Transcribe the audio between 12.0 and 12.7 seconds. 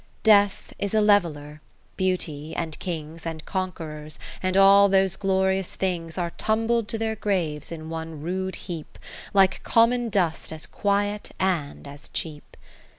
cheap.